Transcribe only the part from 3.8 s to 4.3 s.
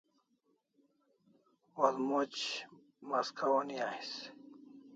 ais